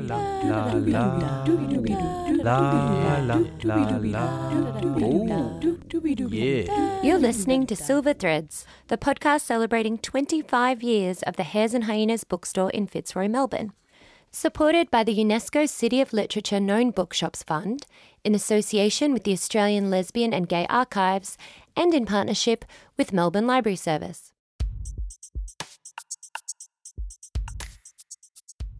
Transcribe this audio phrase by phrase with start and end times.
[0.00, 1.06] La la la
[2.42, 2.58] la
[3.22, 4.50] la la la.
[4.98, 5.78] Ooh,
[6.30, 7.02] yeah.
[7.02, 12.24] You're listening to Silver Threads, the podcast celebrating 25 years of the Hares and Hyenas
[12.24, 13.72] bookstore in Fitzroy, Melbourne.
[14.32, 17.86] Supported by the UNESCO City of Literature Known Bookshops Fund,
[18.24, 21.38] in association with the Australian Lesbian and Gay Archives,
[21.76, 22.64] and in partnership
[22.96, 24.33] with Melbourne Library Service.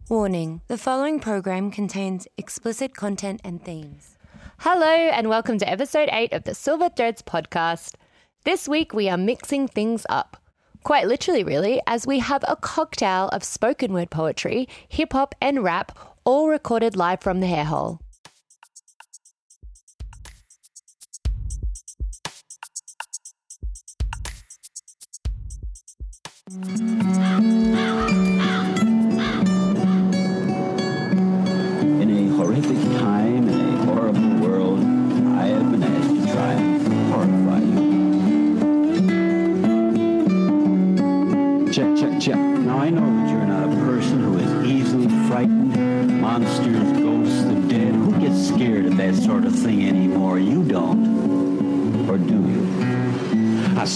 [0.07, 4.19] Warning the following program contains explicit content and themes.
[4.59, 7.95] Hello, and welcome to episode 8 of the Silver Threads podcast.
[8.43, 10.37] This week we are mixing things up.
[10.83, 15.63] Quite literally, really, as we have a cocktail of spoken word poetry, hip hop, and
[15.63, 17.99] rap, all recorded live from the Hare Hole.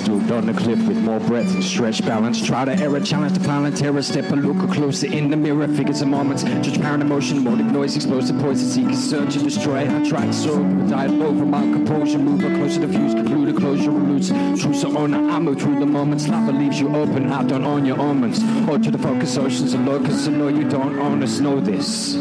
[0.09, 2.43] Stood on the cliff with more breath and stretch balance.
[2.43, 5.67] Try to error, challenge the plan, terror, step a look closer in the mirror.
[5.67, 9.87] Figures and moments, transparent emotion, motive, noise, explosive, poison, seek, search and destroy.
[9.87, 12.17] I tried so, but died over my composure.
[12.17, 14.29] Move closer to fuse, conclude the closure, roots.
[14.59, 16.27] True so on, I move through the moments.
[16.27, 18.41] Lava leaves you open, I don't own your omens.
[18.67, 22.15] Or to the focus, oceans and locusts, so no, you don't own us, know this.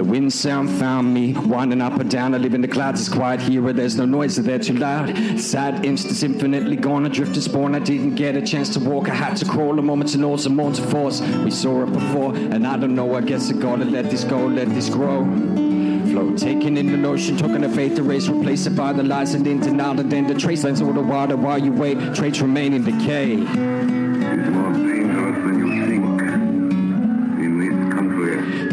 [0.00, 2.34] The wind sound found me, winding up and down.
[2.34, 4.78] I live in the clouds, it's quiet here where there's no noise, so they're too
[4.78, 5.38] loud.
[5.38, 7.74] Sad instance, infinitely gone, adrift and spawn.
[7.74, 9.78] I didn't get a chance to walk, I had to crawl.
[9.78, 11.20] A moment to know, some more to force.
[11.20, 14.46] We saw it before, and I don't know, I guess I gotta let this go,
[14.46, 15.26] let this grow.
[16.06, 19.46] Flow taken in the notion, token of faith, erase, replace it by the lies and
[19.46, 22.72] in denial, and then the trace lines all the water while you wait, traits remain
[22.72, 23.99] in decay.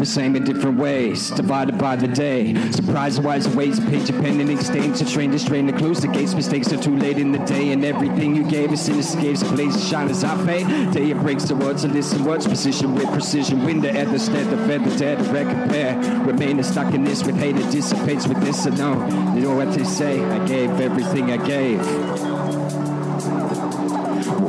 [0.08, 2.54] Same in different ways, divided by the day.
[2.72, 6.08] Surprise wise ways, page of pen and stains to train to strain to close the
[6.08, 6.34] gates.
[6.34, 9.42] Mistakes are too late in the day, and everything you gave us in escapes.
[9.42, 10.92] To shine as I fade.
[10.92, 13.64] Day it breaks the words, and listen words, precision with precision.
[13.64, 15.96] Wind the ether, stead the feather, the dead, to compare.
[16.24, 18.92] Remain stuck in this with hate, it dissipates with this no.
[19.34, 22.27] You know what they say, I gave everything I gave.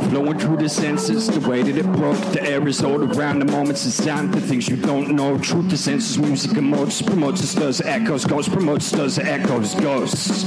[0.10, 2.18] Flowing through the senses, the way that it broke.
[2.34, 5.38] The air is all around the moments and sound, the things you don't know.
[5.38, 10.46] Truth, the senses, music and emotes, promotes, stirs, echoes, ghosts, promotes, stirs, echoes, ghosts.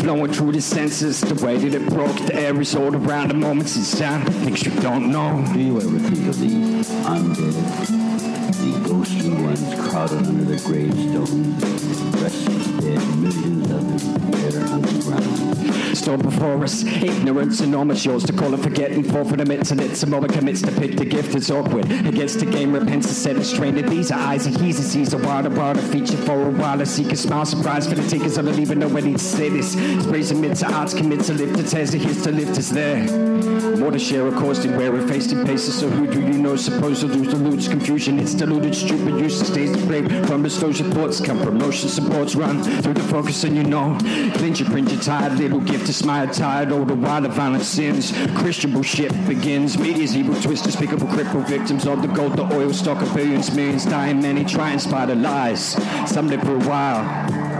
[0.00, 2.16] Flowing through the senses, the way that it broke.
[2.26, 5.44] The air is all around the moments and sound, the things you don't know.
[5.52, 6.48] Do you ever think of the
[7.04, 7.52] undead?
[8.62, 11.91] The ghostly ones crowded under the gravestones,
[16.02, 19.70] Store before us, ignorance enormous, yours to call and forget and fall for the midst
[19.70, 21.88] and it's a moment commits to pick the gift it's awkward.
[22.08, 23.76] Against the game, repents to set it straight.
[23.86, 26.80] These are eyes and he's a sees a wild about a feature for a while.
[26.80, 28.36] A smile, surprise for the takers.
[28.36, 29.74] I don't even know when he'd say this.
[30.02, 33.06] Sprays amid to arts, commits to lift, it tears the his to lift us there.
[33.76, 35.78] More to share, of course, than where we're faced in paces.
[35.78, 36.56] So who do you know?
[36.56, 38.18] Supposed to lose the loots, confusion.
[38.18, 40.08] It's diluted, stupid, useless stays to blame.
[40.26, 43.96] From disclosure thoughts come promotion, supports run through the focus, and you know.
[44.34, 46.72] Clinch your cringe, you're tired, little gift smile, tired.
[46.72, 48.12] All the while the violent sins.
[48.36, 49.78] Christian bullshit begins.
[49.78, 53.84] Media's evil twist, despicable cripple victims of the gold, the oil stock of billions, millions
[53.84, 54.20] dying.
[54.20, 55.76] Many try and spy the lies.
[56.06, 57.52] Some live for a while.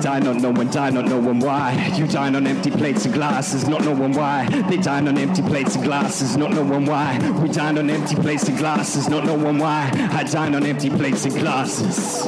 [0.00, 1.92] Die not knowing, die not knowing why.
[1.96, 4.46] You dine on empty plates and glasses, not knowing why.
[4.68, 7.18] They dine on empty plates and glasses, not knowing why.
[7.42, 9.90] We dine on empty plates and glasses, not knowing why.
[10.12, 12.26] I dine on empty plates and glasses.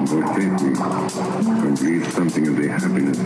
[0.00, 3.18] Come freely, go safely, and breathe something of the happiness.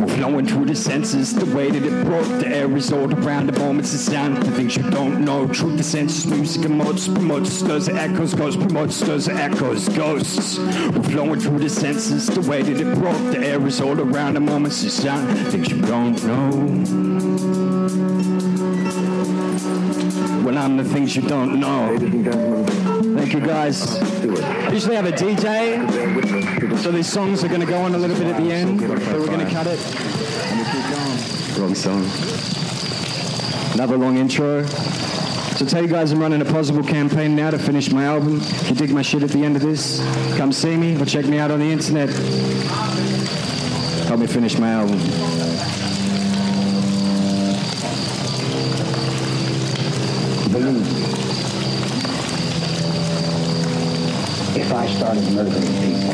[0.00, 2.26] We're flowing through the senses, the way that it broke.
[2.40, 5.46] The air is all around the moments of sound, the things you don't know.
[5.46, 10.58] Truth, the senses, music, emotes, promotes, stirs, echoes, ghosts, promotes, echoes, ghosts.
[10.58, 13.20] We're flowing through the senses, the way that it broke.
[13.32, 16.48] The air is all around the moments of sound, things you don't know.
[20.46, 22.89] Well, I'm the things you don't know.
[23.20, 24.00] Thank you, guys.
[24.72, 28.28] usually have a DJ, so these songs are going to go on a little bit
[28.28, 29.78] at the end, but we're going to cut it.
[29.78, 31.60] And we keep going.
[31.60, 32.02] Wrong song.
[33.74, 34.64] Another long intro.
[34.64, 38.38] So tell you guys I'm running a possible campaign now to finish my album.
[38.40, 40.00] If you dig my shit at the end of this,
[40.38, 42.08] come see me or check me out on the internet.
[44.08, 44.98] Help me finish my album.
[54.56, 56.12] If I started murdering people,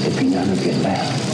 [0.00, 1.25] there'd be none of you left.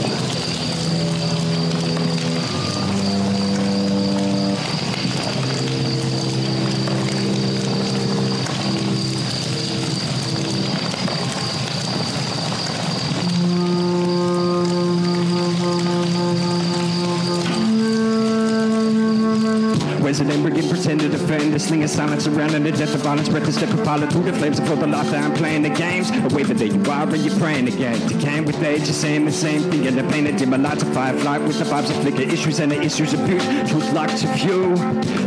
[21.93, 23.29] Silence surrounding the death of violence.
[23.29, 25.35] Breath to step a pilot through the flames before the lockdown.
[25.37, 26.09] Playing the games.
[26.09, 27.99] Away the day you are and you're praying again.
[28.07, 29.85] Decaying with age, you're saying the same thing.
[29.87, 32.23] And the pain that dim a light to firefly with the vibes of flicker.
[32.23, 33.45] Issues and the issues of beauty.
[33.67, 34.75] Truth locked to view.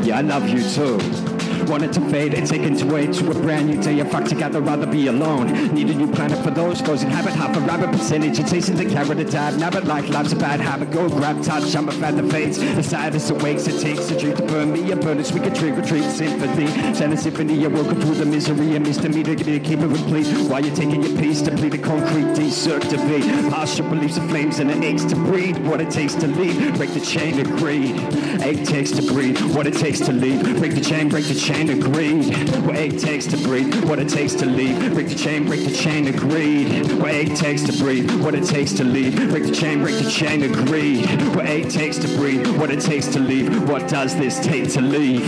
[0.03, 1.26] Yeah, I love you too.
[1.67, 4.03] Wanted to fade and taken away to a brand new day.
[4.05, 5.75] Fuck together, rather be alone.
[5.75, 8.39] Need a new planet for those foes inhabit half a rabbit percentage.
[8.39, 9.59] You're tasting the carrot of dad.
[9.59, 10.93] Now but like life's a bad habit.
[10.93, 11.75] Go grab touch.
[11.75, 12.59] I'm a fan that fades.
[12.59, 13.67] The saddest awakes.
[13.67, 14.93] It takes a drink to burn me.
[14.93, 16.69] A burn we can trick or treat sympathy.
[16.95, 17.67] Send a symphony.
[17.67, 18.77] Woke up through the misery.
[18.77, 20.27] A misdemeanor to keep it complete.
[20.49, 22.27] While you're taking your piece to bleed the concrete.
[22.37, 23.51] Decertivate.
[23.51, 25.59] Partial beliefs of flames and it aches to breathe.
[25.67, 26.77] What it takes to leave.
[26.77, 27.97] Break the chain of greed.
[28.41, 29.41] Egg takes to breathe.
[29.55, 30.43] What it takes to leave.
[30.59, 31.09] Break the chain.
[31.09, 32.27] Break the chain of greed.
[32.67, 33.85] What it takes to breathe.
[33.85, 34.93] What it takes to leave.
[34.93, 35.47] Break the chain.
[35.47, 36.93] Break the chain of greed.
[37.01, 38.11] What it takes to breathe.
[38.23, 39.17] What it takes to leave.
[39.31, 39.81] Break the chain.
[39.81, 41.07] Break the chain of greed.
[41.35, 42.47] What it takes to breathe.
[42.59, 43.69] What it takes to leave.
[43.69, 45.25] What does this take to leave?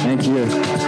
[0.00, 0.79] Thank you.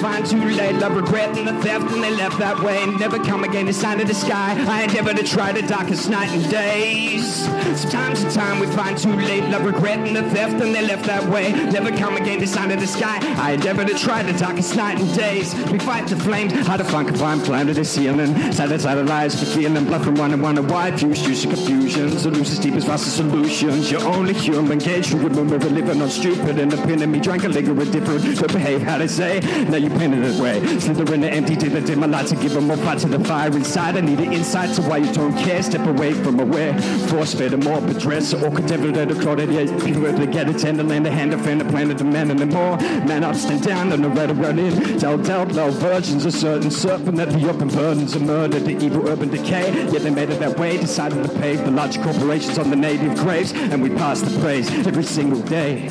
[0.00, 2.86] Find too late Love, regret, and the theft And they left that way.
[2.86, 4.56] Never come again The sign of the sky.
[4.68, 7.44] I endeavor to try the darkest night and days.
[7.80, 9.44] Sometimes in time we find too late.
[9.44, 11.52] Love, regret, and the theft And they left that way.
[11.52, 13.18] Never come again The sign of the sky.
[13.36, 15.54] I endeavor to try the darkest night and days.
[15.72, 18.52] We fight the flames How to find climb, climb to the ceiling.
[18.52, 19.84] Silence idolize the feeling.
[19.84, 23.14] Bluff from one and wonder, wonder why Fuse, use confusion Solutions deep as fast as
[23.14, 23.90] solutions.
[23.90, 26.58] You're only human Gauge you remember living on stupid.
[26.58, 28.36] And pin me drank a liquor with different.
[28.38, 29.40] To behave how to say.
[29.68, 30.60] Now you painted it way.
[30.78, 33.08] Slither in the empty Did the dim a lot to give them more fight to
[33.08, 33.96] the fire inside.
[33.96, 35.62] I need an insight to why you don't care.
[35.62, 39.40] Step away from aware Force fed and more dress Or could never let a crowd
[39.50, 42.52] Yeah, people to get it Tend to land a hand Defend the planet Demand and
[42.52, 42.76] more.
[43.06, 46.70] Man up, stand down And the red run in Tell tell no virgins A certain
[46.70, 49.72] serpent That the open burdens of murder The evil urban decay.
[49.90, 53.16] Yet they made it that way Decided to pave the large corporations On the native
[53.16, 53.52] graves.
[53.52, 55.88] And we pass the praise Every single day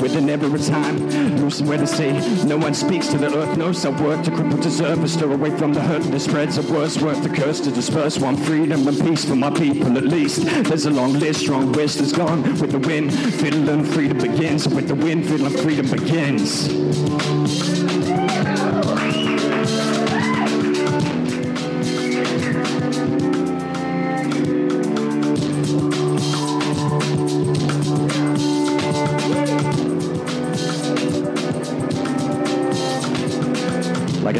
[0.00, 1.08] With an never a time
[1.38, 2.46] Lose somewhere to see.
[2.46, 4.24] No one speaks to the earth No self-worth.
[4.24, 7.22] To cripple deserve A stir away from the hurt that spreads a worse worth.
[7.22, 10.44] The curse to disperse One freedom and peace for my people at least.
[10.64, 13.12] There's a long list Strong wish that's gone With the wind.
[13.12, 17.75] Fiddle and freedom begins With the wind Fiddle and freedom begins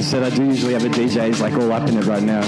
[0.07, 1.27] said, I do usually have a DJ.
[1.27, 2.43] He's like all up in it right now.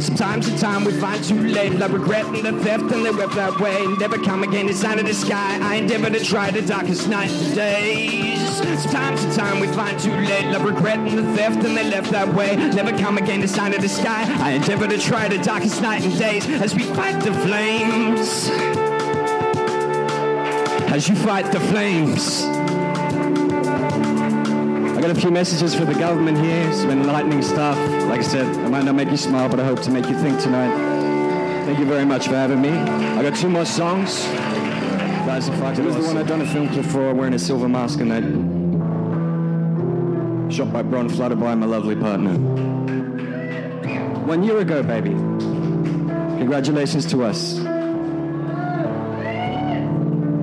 [0.00, 1.72] Sometimes in time we find too late.
[1.72, 3.84] Like regret and the theft and they went that way.
[3.98, 5.58] Never come again, out of the sky.
[5.60, 8.40] I endeavor to try the darkest night and days.
[8.82, 10.46] Sometimes in time we find too late.
[10.52, 12.54] Like regret and the theft and they left that way.
[12.54, 14.24] Never come again, out of the sky.
[14.38, 18.48] I endeavor to try the darkest night and days as we fight the flames.
[20.88, 22.59] As you fight the flames.
[25.10, 27.76] Got a few messages for the government here, some enlightening stuff.
[28.08, 30.16] Like I said, I might not make you smile, but I hope to make you
[30.16, 30.72] think tonight.
[31.64, 32.68] Thank you very much for having me.
[32.68, 34.22] I got two more songs.
[35.26, 35.82] Guys, are fucking.
[35.82, 38.12] It was the one I done a film clip for, wearing a silver mask and
[38.12, 38.22] that.
[40.54, 42.34] Shot by Bron, flooded by my lovely partner.
[44.26, 45.10] One year ago, baby.
[46.38, 47.54] Congratulations to us.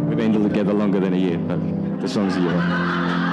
[0.08, 3.27] We've been together longer than a year, but the song's a year.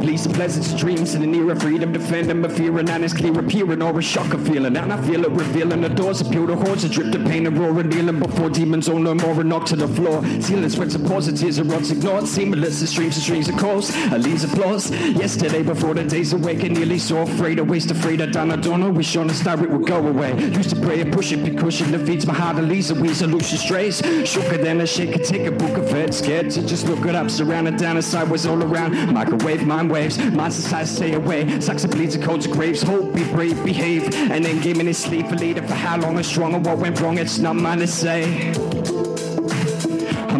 [0.00, 1.92] Police pleasant dreams in an era freedom.
[1.92, 3.82] Defending my fear and honest clear appearing.
[3.82, 4.76] Or a shock of feeling.
[4.76, 5.80] And I feel it revealing.
[5.80, 8.88] The doors appeal to hordes of drip to pain and roar and kneeling before demons.
[8.88, 10.22] Own no more and knock to the floor.
[10.40, 12.26] Ceiling spreads of positives and rods ignored.
[12.26, 13.94] Seamless as streams and streams of course.
[14.12, 18.32] a leaves applause yesterday before the days awaken nearly so afraid of waste afraid of
[18.32, 20.32] done I don't know wish on a star it would go away.
[20.38, 22.56] Used to pray and push it be cushion that feeds my heart.
[22.56, 24.00] And leaves a weasel Lucius strays.
[24.02, 26.14] Shooker than a shaker take a book of it.
[26.14, 27.30] Scared to just look it up.
[27.30, 29.12] Surrounded down and sideways all around.
[29.12, 30.18] Microwave waves.
[30.18, 31.60] Mind society stay away.
[31.60, 32.82] Sucks and bleeds and codes of graves.
[32.82, 35.26] Hope be brave behave and then game in his sleep.
[35.26, 37.18] A leader for how long and strong and what went wrong.
[37.18, 39.07] It's not mine to say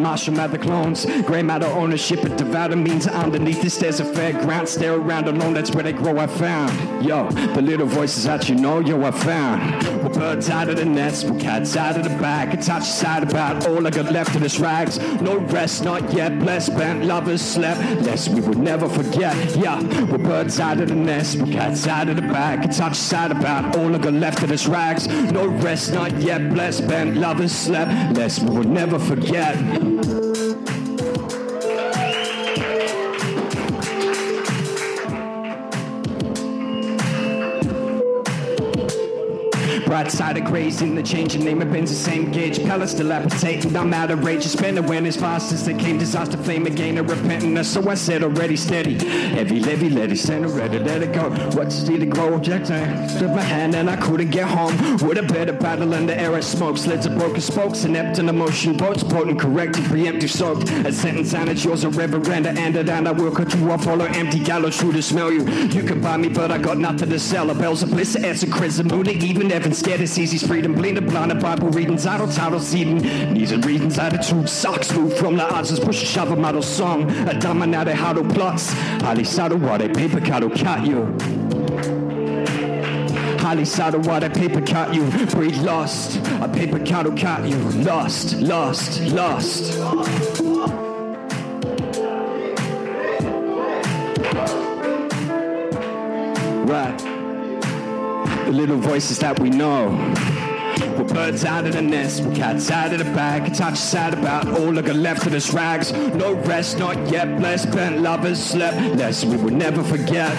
[0.03, 1.05] Marshal matter clones.
[1.23, 4.69] Grey matter ownership of devour means underneath this there's a fairground.
[4.69, 7.05] Stare around alone, that's where they grow, I found.
[7.05, 9.83] Yo, the little voices that you know, yo, I found.
[10.03, 12.55] We're birds out of the nest, we're cats out of the bag.
[12.55, 14.99] It's touch side about all I got left of this rags.
[15.21, 16.39] No rest, not yet.
[16.39, 17.81] Blessed, bent lovers slept.
[18.03, 19.57] Lest we would never forget.
[19.57, 22.65] Yeah, we're birds out of the nest, we're cats out of the bag.
[22.65, 25.07] It's touch side about all I got left of this rags.
[25.07, 26.51] No rest, not yet.
[26.53, 28.17] Blessed, bent lovers slept.
[28.17, 29.57] Lest we would never forget.
[39.99, 42.63] Bright side of grazing, the change changing name of bins the same gauge.
[42.63, 44.45] Pellets dilapidating, I'm out of rage.
[44.45, 45.99] Spin the wind as fast as they came.
[45.99, 47.67] Disaster flame again, a repentance.
[47.67, 48.95] So I said already steady.
[49.31, 51.31] Heavy levy, let it center, ready, let it go.
[51.57, 52.35] What's the grow?
[52.35, 54.99] Object, I stood my hand and I couldn't get home.
[54.99, 56.79] With a better battle in the air, I smoke.
[56.79, 58.77] Sleds of broken spokes, inept in emotion.
[58.77, 60.71] Boats potent, corrected, preemptive soaked.
[60.87, 62.57] A sentence and it's yours, a reverenda.
[62.57, 65.45] And it and I will cut you off, follow empty gallows through to smell you.
[65.49, 67.51] You can buy me, but I got nothing to sell.
[67.51, 71.71] A bells of bliss, a chrism, even Evan scared it's easy freedom, blind blind Bible
[71.71, 72.99] readings, idle title seeding,
[73.33, 77.41] needs and readings, attitude, socks move from the odds, push a shove model song, a
[77.41, 81.17] dominate how to plots, Ali Sado what a paper cattle cat you.
[83.39, 85.05] Highly saddle what a paper cut you.
[85.29, 86.19] Breed lost.
[86.43, 86.87] A paper cut.
[86.87, 87.57] cattle cat you.
[87.83, 89.79] Lost lost lost.
[89.79, 90.48] right
[98.59, 99.89] little voices that we know.
[100.99, 103.47] We're birds out of the nest, we're cats out of the bag.
[103.47, 105.93] A touch sad about all I got left of this rags.
[105.93, 107.39] No rest, not yet.
[107.39, 108.97] Blessed, bent lovers slept.
[108.97, 110.33] Lest we will never forget.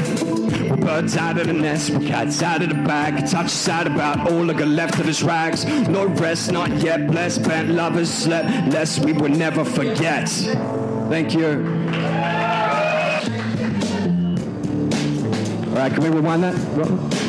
[0.69, 3.23] We're birds out of the nest, we're cats out of the bag.
[3.23, 5.63] A touch sad about all I got left of this rags.
[5.87, 7.07] No rest, not yet.
[7.07, 8.49] Blessed, bent lovers slept.
[8.73, 10.27] Lest we will never forget.
[10.27, 11.47] Thank you.
[15.69, 17.28] All right, can we rewind that?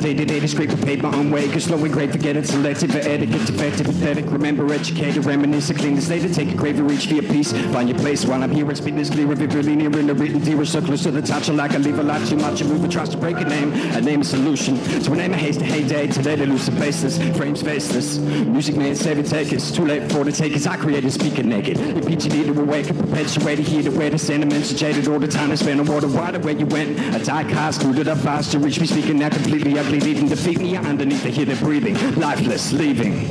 [0.00, 1.48] day to day to scrape and pave my own way.
[1.50, 2.46] Cause slow and great, forget it.
[2.46, 4.24] Selective for etiquette, defective, pathetic.
[4.30, 6.32] Remember, educated, reminisce, clean this later.
[6.32, 7.52] Take a grave and reach for your peace.
[7.72, 9.26] Find your place while I'm here and speak this clear.
[9.26, 10.64] Vividly near in the written dear.
[10.64, 12.60] So close to the touch, I like I leave a lot too much.
[12.62, 13.72] A move, trust to break a name.
[13.94, 14.76] A name, a solution.
[15.02, 16.06] So a name, a haste, a heyday.
[16.06, 17.18] Today, they lose the baseless.
[17.36, 18.18] Frames faceless.
[18.18, 19.54] Music made, save it, take it.
[19.54, 20.66] It's too late for the takers.
[20.66, 21.78] I created speaking naked.
[21.78, 23.66] Your peachy need to awaken, perpetuate it.
[23.66, 24.72] Heat way the sentiments.
[24.72, 25.52] Jaded all the time.
[25.52, 26.98] I spent a water wider where you went.
[27.14, 30.00] A die cast, screwed it up fast to reach me speaking now completely ugly.
[30.00, 31.94] Leaving defeat me underneath the hear breathing.
[32.16, 33.28] Lifeless, leaving.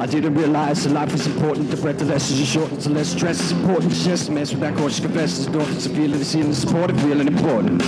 [0.00, 1.70] I didn't realize that life is important.
[1.70, 3.92] The breath of less is short, so less stress is important.
[3.92, 5.46] Just mess with that cautious confesses.
[5.46, 7.82] Dolphins are feeling the seeing the support of feeling important.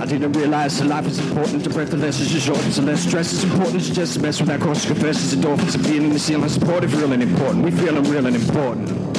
[0.00, 1.62] I didn't realize that life is important.
[1.62, 3.82] The breath of less is short, so less stress is important.
[3.82, 5.34] Just mess with that cautious confesses.
[5.34, 7.64] Endorphins are feeling the the support of real and important.
[7.64, 9.11] We feeling real and important.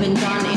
[0.00, 0.49] Been done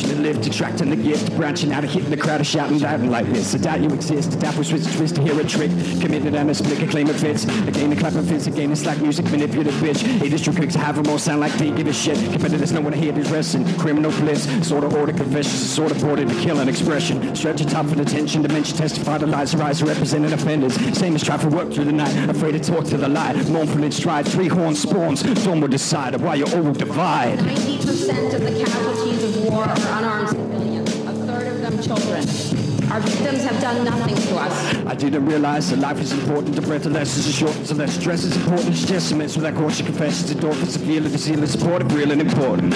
[0.00, 3.10] A passionate lift, attracting the gift, branching out, of hitting the crowd, of shouting, diving
[3.10, 3.54] like this.
[3.54, 5.70] I doubt you exist, a doubt we switch, twist to hear a trick.
[6.00, 7.44] Committed and a split, a claim it fits.
[7.44, 10.02] A clap and fits, again, it's like music, manipulative bitch.
[10.22, 12.16] Is quick to have them all sound like they give a shit.
[12.32, 13.66] Competitors know when I hear this wrestling.
[13.78, 17.34] Criminal bliss, sort of order confessions, sort of order to kill an expression.
[17.36, 20.74] Stretch it top for detention, dimension testify the lies, rise representing offenders.
[20.96, 23.36] Same as try for work through the night, afraid to talk to the light.
[23.50, 27.38] Mournful in stride, three horn spawns, dawn will decide why you all divide.
[27.90, 32.22] 90% of the casualties of war are unarmed civilians, a third of them children.
[32.92, 34.76] Our victims have done nothing to us.
[34.86, 36.54] I didn't realize that life is important.
[36.54, 38.68] The breath of less is a short, so less stress is important.
[38.68, 40.30] It's with that caution confessions.
[40.72, 42.74] Severe, the seal is supportive, real and important.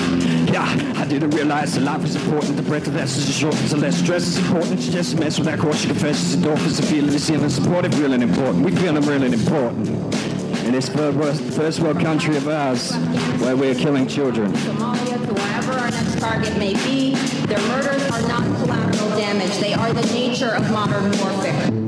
[0.50, 0.66] Yeah,
[0.97, 2.56] I didn't realize that life is important.
[2.56, 4.80] The breath of less is a short, so less stress is important.
[4.80, 6.76] It's with that caution confessions.
[6.76, 8.64] Severe, the seal is supportive, real and important.
[8.64, 10.33] We feel them real and important.
[10.64, 12.92] In this third world, first world country of ours,
[13.38, 14.50] where we're killing children.
[14.52, 17.14] Somalia to wherever our next target may be,
[17.47, 19.59] their murders are not collateral damage.
[19.59, 21.83] They are the nature of modern warfare.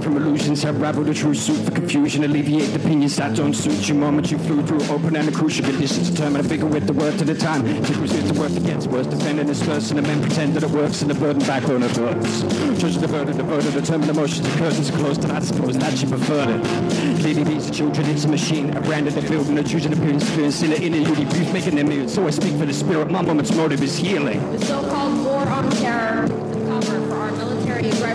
[0.00, 3.52] Deviate from illusions, have unravel the true suit for confusion, alleviate the opinions that don't
[3.52, 3.94] suit you.
[3.94, 7.24] Moment you flew through open and crucial conditions, determine a figure with the worth to
[7.24, 7.62] the time.
[7.84, 11.02] Tickles with the worth against words, defending this person, and men pretend that it works,
[11.02, 12.42] and the burden back backbone of words.
[12.80, 16.02] Judging the burden, the burden, determine emotions, the curtains are closed, and I suppose that
[16.02, 17.22] you preferred it.
[17.22, 20.70] Leading these children, it's a machine, a brand they're building, a choosing appearance, experience in
[20.70, 22.08] the inner unity, brief, making them mute.
[22.08, 24.40] So I speak for the spirit, my moment's motive is healing.
[24.52, 26.49] The so-called war on terror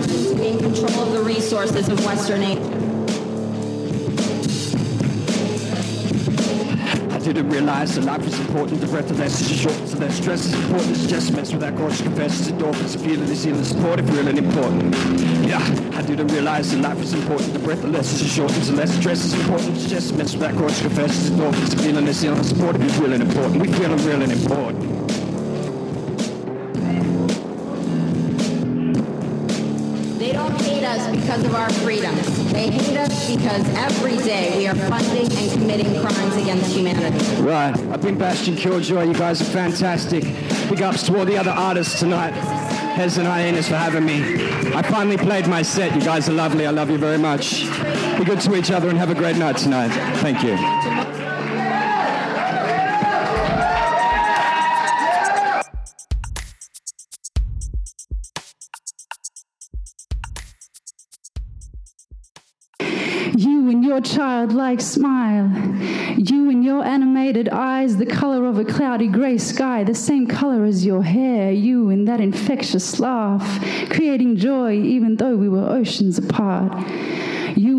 [0.04, 2.42] to control of the resources of Western.
[7.10, 10.12] I didn't realize that life was important, the breath of less is short, so that
[10.12, 13.98] stress is important, it's just mess with that cautious confessions, endorphins, feeling is healing, support
[13.98, 14.94] if feeling important.
[15.46, 15.60] Yeah,
[15.94, 18.94] I didn't realize that life was important, the breath of less is short, so less
[18.94, 22.76] stress is important, it's just mess with that cautious confessions, endorphins, feeling is healing, support
[22.76, 24.95] if you're feeling important, we feeling really important.
[31.06, 32.52] Us because of our freedoms.
[32.52, 37.42] They hate us because every day we are funding and committing crimes against humanity.
[37.42, 40.24] Right, I've been Bastian Killjoy, you guys are fantastic.
[40.68, 42.32] Big ups to all the other artists tonight.
[42.32, 44.22] Hares and Hyenas for having me.
[44.74, 47.62] I finally played my set, you guys are lovely, I love you very much.
[48.18, 49.90] Be good to each other and have a great night tonight.
[50.18, 50.56] Thank you.
[63.96, 65.50] Your childlike smile.
[66.18, 70.66] You and your animated eyes, the color of a cloudy gray sky, the same color
[70.66, 71.50] as your hair.
[71.50, 76.74] You and that infectious laugh, creating joy even though we were oceans apart.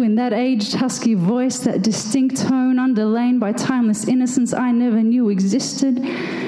[0.08, 5.28] And that aged husky voice, that distinct tone underlain by timeless innocence I never knew
[5.28, 6.00] existed.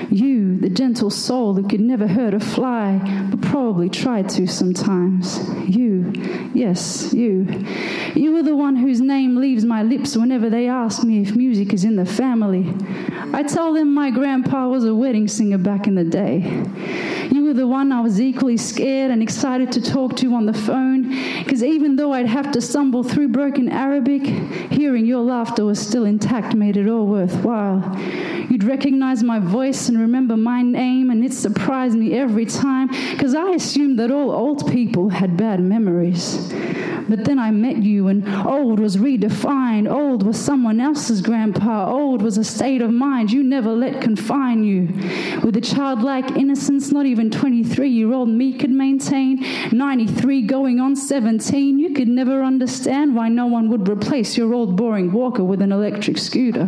[0.09, 5.45] You, the gentle soul who could never hurt a fly, but probably tried to sometimes.
[5.67, 6.13] You,
[6.53, 7.65] yes, you.
[8.15, 11.73] You are the one whose name leaves my lips whenever they ask me if music
[11.73, 12.73] is in the family.
[13.33, 16.65] I tell them my grandpa was a wedding singer back in the day.
[17.29, 20.53] You were the one I was equally scared and excited to talk to on the
[20.53, 21.09] phone,
[21.43, 24.21] because even though I'd have to stumble through broken Arabic,
[24.71, 27.97] hearing your laughter was still intact made it all worthwhile.
[28.49, 33.33] You'd recognize my voice and remember my name, and it surprised me every time, because
[33.33, 36.51] I assumed that all old people had bad memories.
[37.09, 39.91] But then I met you, and old was redefined.
[39.91, 41.91] Old was someone else's grandpa.
[41.91, 44.87] Old was a state of mind you never let confine you.
[45.43, 49.43] With a childlike innocence, not even 23 year old me could maintain.
[49.71, 54.75] 93 going on 17, you could never understand why no one would replace your old
[54.75, 56.67] boring walker with an electric scooter.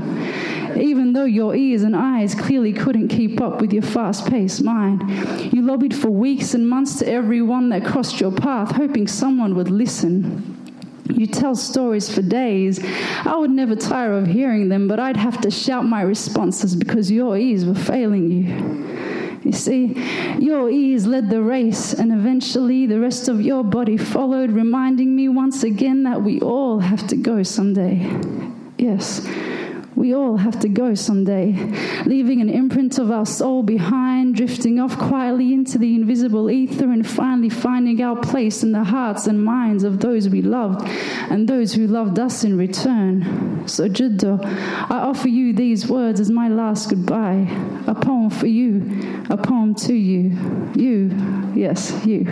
[0.77, 5.03] Even though your ears and eyes clearly couldn't keep up with your fast paced mind,
[5.51, 9.69] you lobbied for weeks and months to everyone that crossed your path, hoping someone would
[9.69, 10.15] listen.
[11.09, 12.79] You tell stories for days.
[13.25, 17.11] I would never tire of hearing them, but I'd have to shout my responses because
[17.11, 18.90] your ears were failing you.
[19.43, 19.95] You see,
[20.39, 25.29] your ears led the race, and eventually the rest of your body followed, reminding me
[25.29, 28.07] once again that we all have to go someday.
[28.77, 29.27] Yes,
[29.95, 31.51] we all have to go someday,
[32.05, 37.07] leaving an imprint of our soul behind, drifting off quietly into the invisible ether, and
[37.07, 40.87] finally finding our place in the hearts and minds of those we loved
[41.29, 43.67] and those who loved us in return.
[43.67, 47.47] So, Jiddo, I offer you these words as my last goodbye
[47.87, 50.37] a poem for you, a poem to you.
[50.75, 51.11] You,
[51.55, 52.25] yes, you.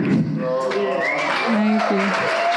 [1.50, 2.49] Thank you.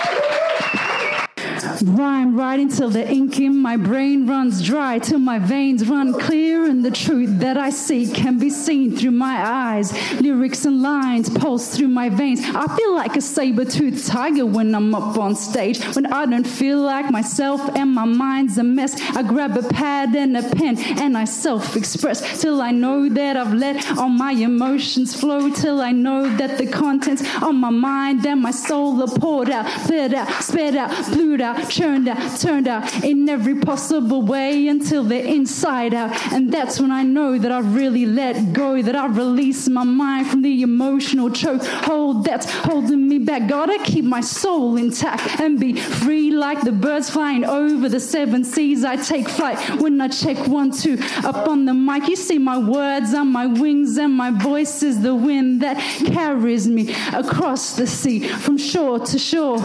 [1.85, 6.65] Rhyme right until the ink in my brain runs dry, till my veins run clear,
[6.65, 9.91] and the truth that I seek can be seen through my eyes.
[10.21, 12.39] Lyrics and lines pulse through my veins.
[12.43, 15.83] I feel like a saber toothed tiger when I'm up on stage.
[15.95, 20.15] When I don't feel like myself and my mind's a mess, I grab a pad
[20.15, 24.31] and a pen and I self express till I know that I've let all my
[24.31, 29.19] emotions flow, till I know that the contents on my mind and my soul are
[29.19, 34.21] poured out, bled out, sped out, blued out, churned out, turned out in every possible
[34.21, 36.11] way until they're inside out.
[36.31, 40.27] And that's when I know that I've really let go, that I've released my mind
[40.27, 43.47] from the emotional choke hold that's holding me back.
[43.47, 48.43] Gotta keep my soul intact and be free like the birds flying over the seven
[48.43, 48.83] seas.
[48.85, 52.07] I take flight when I check one, two up on the mic.
[52.07, 56.67] You see my words on my wings, and my voice is the wind that carries
[56.67, 59.57] me across the sea from shore to shore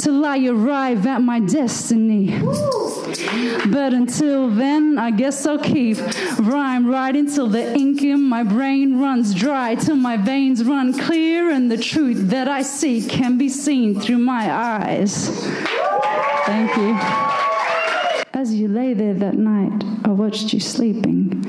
[0.00, 2.38] till I arrive at my destiny.
[3.66, 5.98] But until then, I guess I'll keep
[6.38, 11.50] rhyme right until the ink in my brain runs dry, till my veins run clear,
[11.50, 15.28] and the truth that I seek can be seen through my eyes.
[16.46, 17.53] Thank you.
[18.44, 21.44] As you lay there that night, I watched you sleeping.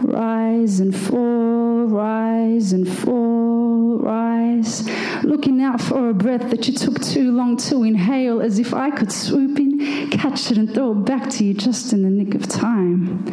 [0.00, 4.88] Rise and fall, rise and fall, rise.
[5.24, 8.90] Looking out for a breath that you took too long to inhale, as if I
[8.90, 12.34] could swoop in, catch it, and throw it back to you just in the nick
[12.34, 13.26] of time.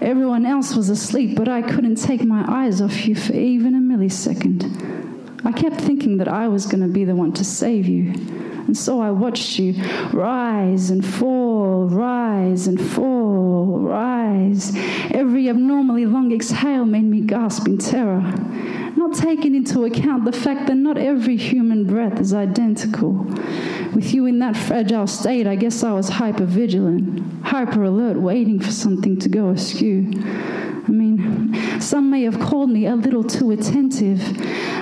[0.00, 3.78] Everyone else was asleep, but I couldn't take my eyes off you for even a
[3.78, 5.46] millisecond.
[5.46, 8.49] I kept thinking that I was going to be the one to save you.
[8.70, 9.72] And so I watched you
[10.12, 14.70] rise and fall, rise and fall, rise.
[15.10, 18.20] Every abnormally long exhale made me gasp in terror,
[18.94, 23.14] not taking into account the fact that not every human breath is identical.
[23.92, 28.60] With you in that fragile state, I guess I was hyper vigilant, hyper alert, waiting
[28.60, 30.12] for something to go askew.
[30.86, 34.20] I mean, some may have called me a little too attentive,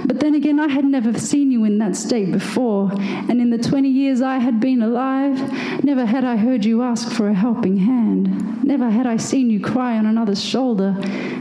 [0.07, 3.59] but then again, I had never seen you in that state before, and in the
[3.59, 7.77] 20 years I had been alive, never had I heard you ask for a helping
[7.77, 8.65] hand.
[8.65, 10.93] Never had I seen you cry on another's shoulder.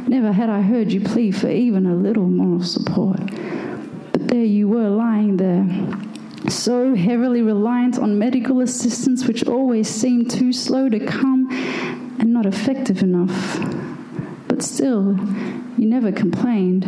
[0.08, 3.20] Never had I heard you plead for even a little moral support.
[4.12, 5.66] But there you were lying there
[6.50, 11.50] so heavily reliant on medical assistance, which always seemed too slow to come
[12.20, 13.87] and not effective enough.
[14.58, 15.16] But still,
[15.78, 16.84] you never complained.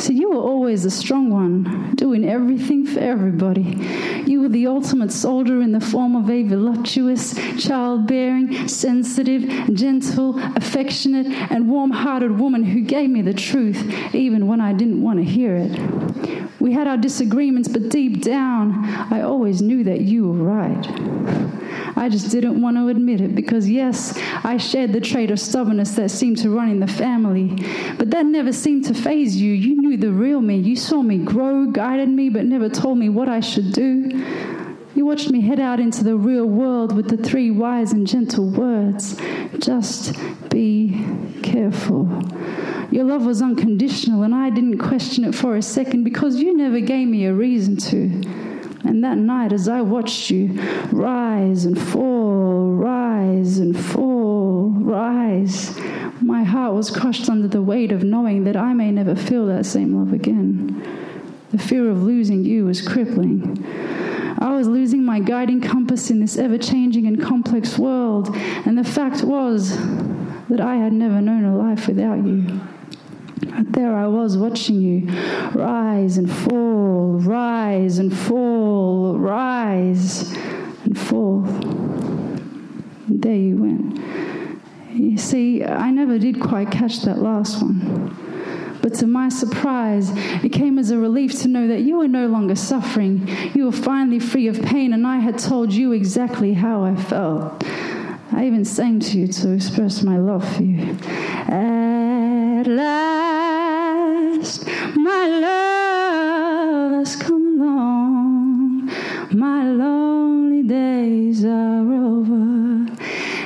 [0.00, 3.76] So you were always the strong one, doing everything for everybody.
[4.24, 11.26] You were the ultimate soldier in the form of a voluptuous, childbearing, sensitive, gentle, affectionate,
[11.26, 15.24] and warm hearted woman who gave me the truth even when I didn't want to
[15.24, 16.52] hear it.
[16.60, 21.65] We had our disagreements, but deep down, I always knew that you were right.
[21.96, 25.92] I just didn't want to admit it because, yes, I shared the trait of stubbornness
[25.92, 27.64] that seemed to run in the family.
[27.98, 29.52] But that never seemed to phase you.
[29.52, 30.58] You knew the real me.
[30.58, 34.24] You saw me grow, guided me, but never told me what I should do.
[34.94, 38.48] You watched me head out into the real world with the three wise and gentle
[38.48, 39.14] words
[39.58, 40.14] just
[40.48, 41.04] be
[41.42, 42.08] careful.
[42.90, 46.80] Your love was unconditional, and I didn't question it for a second because you never
[46.80, 48.55] gave me a reason to.
[48.86, 50.60] And that night, as I watched you
[50.92, 55.78] rise and fall, rise and fall, rise,
[56.20, 59.66] my heart was crushed under the weight of knowing that I may never feel that
[59.66, 60.82] same love again.
[61.50, 63.64] The fear of losing you was crippling.
[64.38, 68.84] I was losing my guiding compass in this ever changing and complex world, and the
[68.84, 69.76] fact was
[70.48, 72.60] that I had never known a life without you.
[73.40, 75.08] But there I was watching you
[75.52, 78.55] rise and fall, rise and fall,
[79.86, 80.32] rise
[80.84, 81.44] and fall.
[81.44, 84.00] And there you went.
[84.92, 88.16] You see, I never did quite catch that last one.
[88.82, 90.10] But to my surprise,
[90.44, 93.28] it came as a relief to know that you were no longer suffering.
[93.54, 97.64] You were finally free of pain, and I had told you exactly how I felt.
[98.32, 100.96] I even sang to you to express my love for you.
[101.48, 103.15] At last,
[111.36, 112.86] days are over,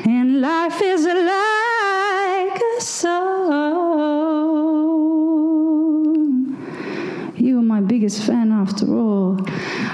[0.09, 3.37] and life is like a song.
[7.37, 9.40] You were my biggest fan after all.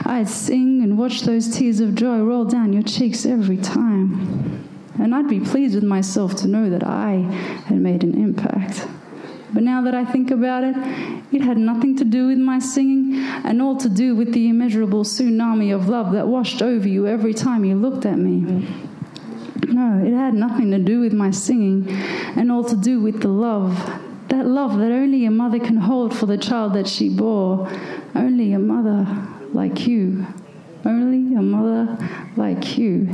[0.05, 4.65] I'd sing and watch those tears of joy roll down your cheeks every time.
[4.99, 7.19] And I'd be pleased with myself to know that I
[7.67, 8.87] had made an impact.
[9.57, 10.77] But now that I think about it,
[11.33, 15.03] it had nothing to do with my singing and all to do with the immeasurable
[15.03, 18.69] tsunami of love that washed over you every time you looked at me.
[19.67, 21.89] No, it had nothing to do with my singing
[22.37, 23.79] and all to do with the love.
[24.29, 27.67] That love that only a mother can hold for the child that she bore.
[28.15, 29.07] Only a mother
[29.55, 30.27] like you.
[30.85, 31.97] Only a mother
[32.37, 33.11] like you.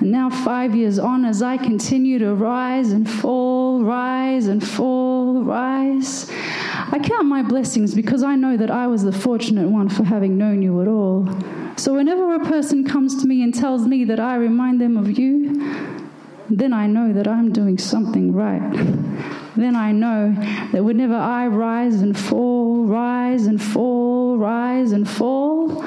[0.00, 5.42] And now, five years on, as I continue to rise and fall, rise and fall,
[5.42, 10.04] rise, I count my blessings because I know that I was the fortunate one for
[10.04, 11.28] having known you at all.
[11.76, 15.18] So, whenever a person comes to me and tells me that I remind them of
[15.18, 15.60] you,
[16.50, 18.72] then I know that I'm doing something right.
[19.56, 20.34] Then I know
[20.72, 25.84] that whenever I rise and fall, rise and fall, rise and fall,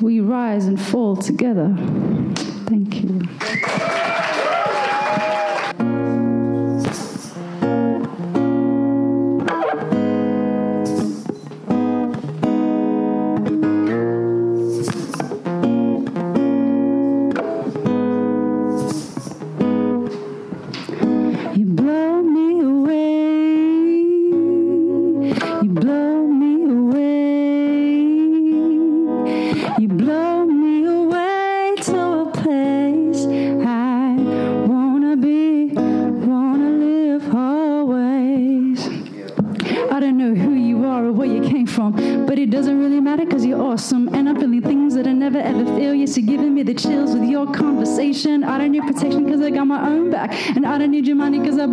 [0.00, 1.74] we rise and fall together.
[2.68, 4.17] Thank you.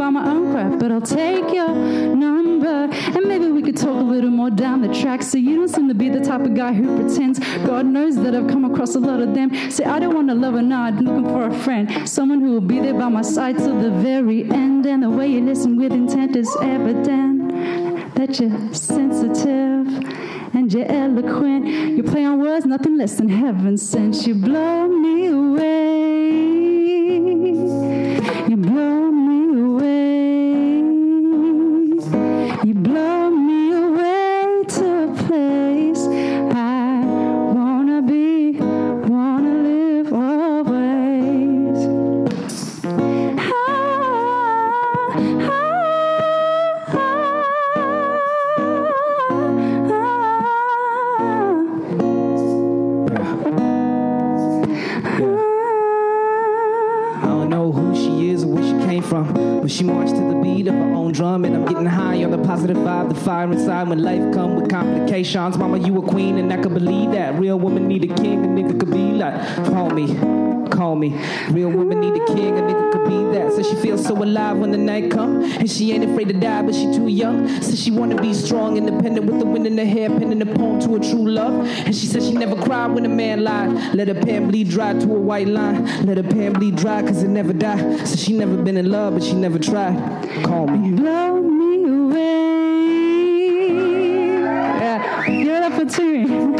[0.05, 0.79] Buy my own crap.
[0.79, 2.89] But I'll take your number.
[2.93, 5.23] And maybe we could talk a little more down the track.
[5.23, 7.39] So you don't seem to be the type of guy who pretends.
[7.65, 9.49] God knows that I've come across a lot of them.
[9.71, 12.07] Say, I don't want a lover, no, I'm looking for a friend.
[12.07, 14.85] Someone who will be there by my side till the very end.
[14.85, 19.87] And the way you listen with intent is evident that you're sensitive
[20.55, 21.65] and you're eloquent.
[21.65, 24.27] You play on words, nothing less than heaven sent.
[24.27, 25.84] You blow me away.
[65.35, 65.57] Complications.
[65.57, 67.35] Mama, you a queen, and I can believe that.
[67.39, 69.33] Real woman need a king, a nigga could be like,
[69.65, 70.07] call me,
[70.69, 71.09] call me.
[71.51, 73.53] Real woman need a king, a nigga could be that.
[73.53, 76.61] So she feels so alive when the night come, and she ain't afraid to die,
[76.61, 77.47] but she too young.
[77.61, 80.79] So she wanna be strong, independent with the wind in her hair, penning the poem
[80.81, 81.53] to a true love.
[81.85, 83.93] And she said she never cried when a man lied.
[83.93, 85.85] Let her pen bleed dry to a white line.
[86.05, 88.03] Let her pen bleed dry, cause it never die.
[88.05, 89.95] So she never been in love, but she never tried.
[90.43, 90.91] Call me.
[90.91, 92.34] Blow me away.
[95.87, 96.54] Give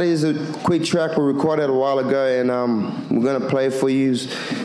[0.00, 3.66] started, is a quick track we recorded a while ago, and um, we're gonna play
[3.66, 4.14] it for you.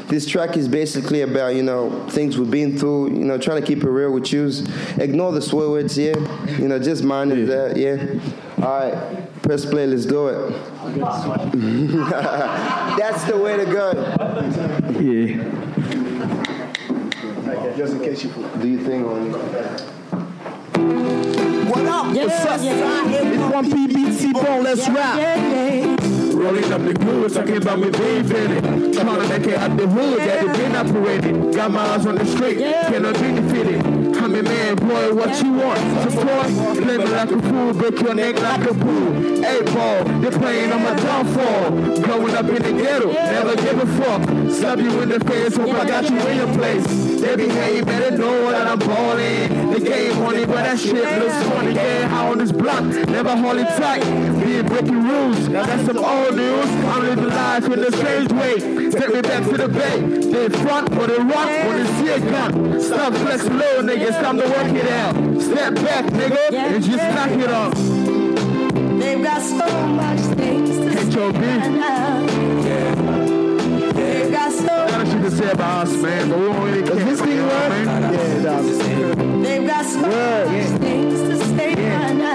[0.08, 3.68] This track is basically about you know things we've been through, you know, trying to
[3.68, 4.52] keep it real with you.
[4.98, 6.16] Ignore the swear words, yeah.
[6.58, 8.20] You know, just mind it that, yeah.
[8.64, 9.88] All right, press play.
[9.88, 10.52] Let's do it.
[12.98, 13.92] That's the way to go.
[15.00, 15.52] Yeah.
[17.76, 18.30] Just in case you
[18.62, 19.34] do your thing on.
[22.16, 22.62] What's up?
[22.64, 25.18] It's one PBT bone, let's rap.
[26.34, 28.64] Rolling up the good, talking about me being fitted.
[28.94, 31.54] Trying to make it out the hood that it been operated.
[31.54, 34.05] Got my eyes on the street, cannot be defeated.
[34.26, 36.12] I'm man, boy, what you want?
[36.12, 39.14] Support, me like a fool, break your neck like a fool.
[39.44, 42.02] Hey, ball, they're playing on my downfall.
[42.02, 44.24] Growing up in the ghetto, never give a fuck.
[44.50, 46.88] Slap you in the face, hope I got you in your place.
[47.22, 49.72] They behave, better know that I'm balling.
[49.72, 51.76] The game honey, but that shit looks funny.
[51.76, 54.02] Yeah, how on this block, never hold it tight.
[54.46, 56.70] Being breaking rules, now that's some old news.
[56.86, 58.56] I'm living life in a strange way.
[58.92, 60.00] Take me back to the bay.
[60.02, 62.80] They front or they rock when they see a gun.
[62.80, 64.08] Stop flexing low, nigga.
[64.08, 65.16] It's time to work it out.
[65.42, 67.74] Step back, nigga, and just knock it off.
[69.00, 71.40] They've got so much things to H.O.B.
[71.40, 72.30] find out.
[73.96, 76.96] They've got so Got shit to say about us, man, but we don't really care.
[77.04, 77.52] this thing work?
[77.52, 78.78] Yeah, it does.
[79.44, 82.35] They've got so much things to say find out.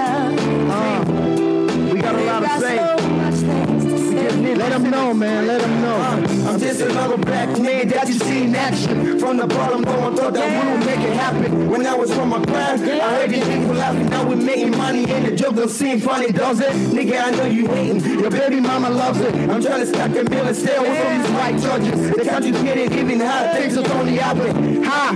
[2.59, 2.97] got a lot They've to say.
[2.97, 4.55] so much things to say.
[4.55, 5.47] Let them know, man.
[5.47, 5.95] Let them know.
[5.95, 9.19] Uh, I'm just another black man that you see in action.
[9.19, 11.69] From the bottom, no one thought that we would make it happen.
[11.69, 14.09] When I was from my grind, I heard these people laughing.
[14.09, 16.73] Now we're making money, and the joke don't seem funny, does it?
[16.73, 18.19] Nigga, I know you hating.
[18.19, 19.33] Your baby mama loves it.
[19.49, 22.09] I'm trying to stack a bill and stay away from these white judges.
[22.11, 23.55] The country's getting even high.
[23.57, 24.83] Things are only happening.
[24.83, 25.13] Ha,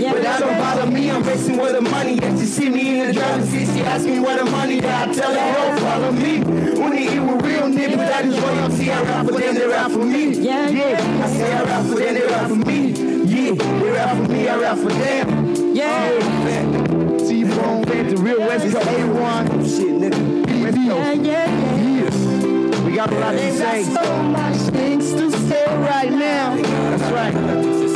[0.00, 0.12] yeah.
[0.12, 2.40] But that don't bother me, I'm racing where the money is.
[2.40, 4.84] You see me in the driving seat, she ask me where the money is.
[4.84, 6.40] I tell her, don't follow me.
[6.80, 8.90] When they eat with real niggas, that is royalty.
[8.90, 10.30] I rap for them, they rap for me.
[10.30, 11.24] Yeah, yeah.
[11.24, 12.88] I say I rap for them, they rap for me.
[12.90, 15.74] Yeah, they rap for me, I rap for them.
[15.74, 17.18] Yeah.
[17.18, 18.86] T-Bone, the real West Coast.
[18.88, 19.76] A1.
[19.76, 20.40] Shit, nigga.
[20.74, 22.84] Yeah, yeah, yeah.
[22.84, 23.84] We got a lot to say.
[23.84, 26.56] so much things to say right now.
[26.56, 27.89] That's right.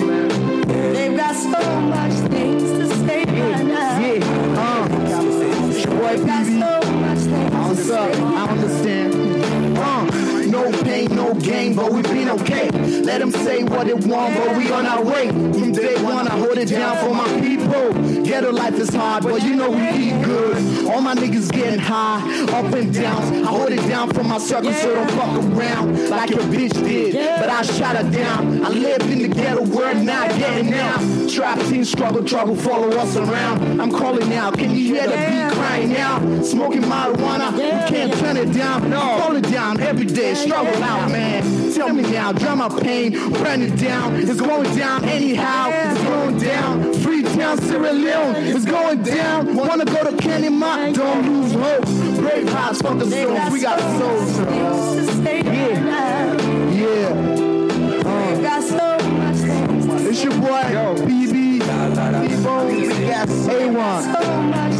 [0.00, 4.00] They've got so much things to say right now.
[4.00, 4.24] Yeah,
[4.58, 4.88] uh,
[5.70, 8.12] it's boy They've got so much things to say.
[8.12, 9.13] I understand.
[11.10, 12.70] Uh, no game, but we been okay.
[12.70, 15.28] Let them say what they want, but we on our way.
[15.28, 18.24] From day one, I hold it down for my people.
[18.24, 20.86] Ghetto life is hard, but you know we eat good.
[20.86, 22.20] All my niggas getting high,
[22.52, 23.44] up and down.
[23.44, 27.14] I hold it down for my circle, so don't fuck around like your bitch did.
[27.40, 28.64] But I shot her down.
[28.64, 31.30] I live in the ghetto world, not getting out.
[31.30, 33.80] Trap team struggle, trouble, follow us around.
[33.80, 36.44] I'm calling out, can you hear the beat crying out?
[36.44, 38.92] Smoking marijuana, we can't turn it down.
[38.92, 41.72] Hold it down every day, struggle out, man.
[41.72, 44.16] Tell me now, drum my pain, it down.
[44.16, 46.94] It's going down anyhow, it's going down.
[46.94, 49.54] Freetown, Sierra Leone, it's going down.
[49.54, 51.84] Wanna go to Kenny Mott, don't lose hope.
[52.16, 54.38] Brave hearts, fuck the souls, we got souls.
[55.24, 56.32] Yeah,
[56.72, 57.12] yeah.
[58.02, 60.62] They've got so much things to It's your boy,
[61.06, 64.02] BB, T-Bone, we got A1.
[64.14, 64.74] so much